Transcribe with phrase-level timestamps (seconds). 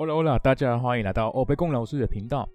[0.00, 2.48] Hola Hola，大家欢迎来到欧贝贡老师的频道，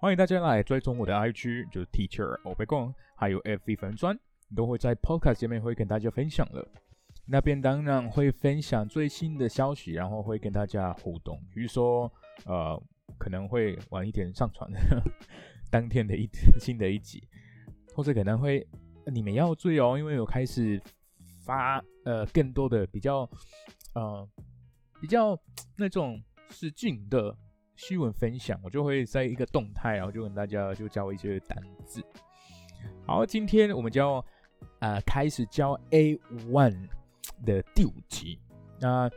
[0.00, 4.16] 欢迎大家来追踪我的 IG，就是 Teacher 欧贝贡，还有 FB 粉专，
[4.54, 6.64] 都会在 Podcast 界面会跟大家分享了。
[7.26, 12.08] 那边当然会分享最新的消息，然后会跟大家互动，比如说
[12.44, 12.80] 呃
[13.18, 14.70] 可能会晚一点上传
[15.72, 16.30] 当天的一
[16.60, 17.26] 新的一集，
[17.96, 18.64] 或者可能会
[19.06, 20.80] 你们要注意哦，因为我开始
[21.44, 23.28] 发呃更多的比较
[23.94, 24.28] 呃
[25.00, 25.36] 比较
[25.76, 26.22] 那种。
[26.50, 27.36] 是近的
[27.74, 32.02] 新闻分享，我就会在一个动态，然后就跟大家就教一些单字。
[33.06, 34.24] 好，今天我们就要
[34.80, 36.16] 呃开始教 A
[36.50, 36.88] one
[37.44, 38.38] 的第五集。
[38.80, 39.10] 那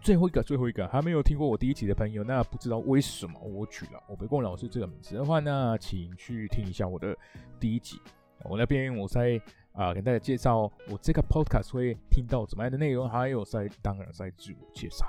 [0.00, 7.16] 最后一个，最后一个还没有听过我第一集的朋友，那不知道为什么我取了我北贡老师这个名字的话，那请去听一下我的
[7.58, 7.98] 第一集。
[8.44, 9.40] 我那边我在
[9.72, 15.08] 啊跟大家介绍我这个 podcast 会听到怎么样的内容，还有在当然在自我介绍。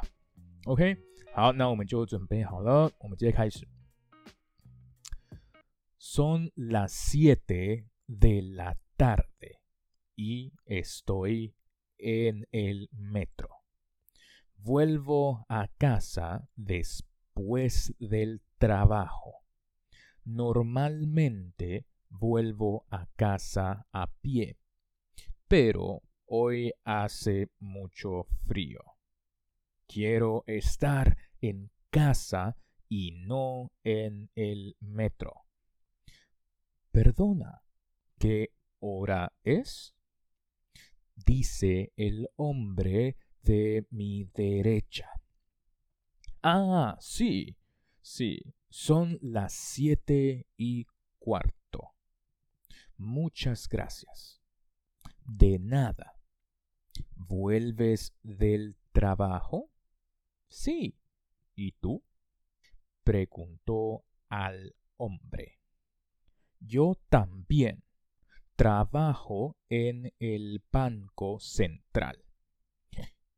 [0.65, 0.97] OK。
[1.33, 3.67] 好，那我们就准备好了，我们直接开始。
[5.99, 9.61] Son las siete de la tarde
[10.17, 11.55] y estoy
[11.99, 13.49] en el metro.
[14.57, 19.45] Vuelvo a casa después del trabajo.
[20.25, 24.57] Normalmente vuelvo a casa a pie,
[25.49, 28.81] pero hoy hace mucho frío.
[29.88, 32.58] Quiero estar en casa
[32.90, 35.46] y no en el metro.
[36.92, 37.62] Perdona,
[38.18, 39.94] ¿qué hora es?
[41.16, 45.10] Dice el hombre de mi derecha.
[46.42, 47.58] Ah, sí,
[48.02, 50.86] sí, son las siete y
[51.20, 51.96] cuarto.
[52.98, 54.42] Muchas gracias.
[55.26, 56.14] De nada.
[57.16, 59.72] ¿Vuelves del trabajo?
[60.48, 60.96] Sí,
[61.56, 62.04] ¿Y tú?
[63.04, 65.60] preguntó al hombre.
[66.60, 67.84] Yo también
[68.56, 72.26] trabajo en el Banco Central.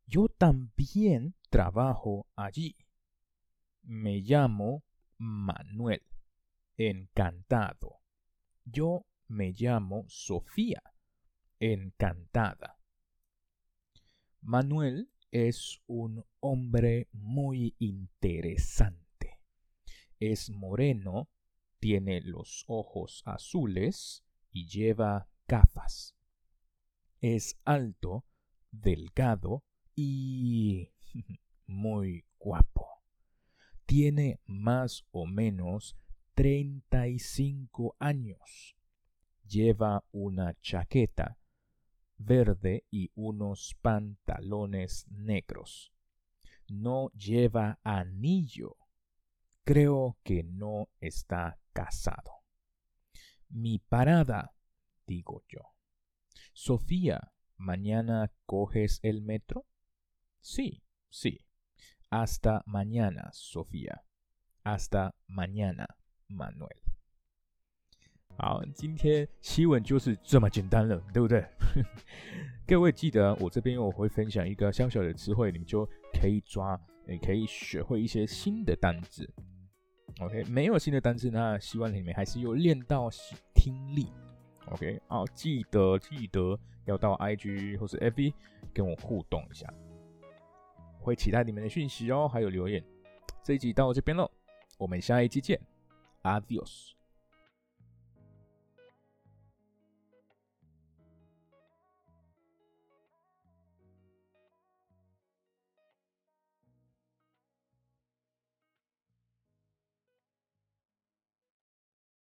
[0.06, 2.76] Yo también trabajo allí.
[3.84, 4.84] Me llamo
[5.18, 6.02] Manuel.
[6.78, 8.00] Encantado.
[8.64, 10.82] Yo me llamo Sofía.
[11.60, 12.80] Encantada.
[14.42, 19.42] Manuel es un hombre muy interesante.
[20.20, 21.30] Es moreno,
[21.80, 26.16] tiene los ojos azules y lleva gafas.
[27.22, 28.26] Es alto,
[28.72, 29.64] delgado
[29.96, 30.92] y
[31.68, 32.88] muy guapo.
[33.86, 35.96] Tiene más o menos
[36.36, 38.76] 35 años.
[39.46, 41.38] Lleva una chaqueta
[42.18, 45.94] verde y unos pantalones negros.
[46.68, 48.78] No lleva anillo.
[49.64, 52.44] Creo que no está casado.
[53.50, 54.54] Mi parada,
[55.06, 55.62] digo yo.
[56.54, 59.66] Sofía, ¿mañana coges el metro?
[60.42, 61.46] Sí, sí.
[62.10, 64.04] Hasta mañana, Sofía.
[64.64, 65.98] Hasta mañana,
[66.28, 66.87] Manuel.
[68.40, 71.44] 好，今天西文就是这么简单了，对不对？
[72.68, 75.84] 各位记得，我这边我会分享一个小小的词汇，你们就
[76.14, 79.28] 可以抓，也可以学会一些新的单字。
[80.20, 83.10] OK，没有新的单字，那希望你们还是有练到
[83.56, 84.08] 听力。
[84.68, 88.34] OK，好，记得记得要到 IG 或是 FB
[88.72, 89.68] 跟我互动一下，
[91.00, 92.84] 会期待你们的讯息哦，还有留言。
[93.44, 94.30] 这一集到这边喽，
[94.78, 95.60] 我们下一期见
[96.22, 96.97] ，Adios。